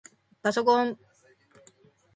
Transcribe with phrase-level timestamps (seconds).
[0.41, 0.97] パソコン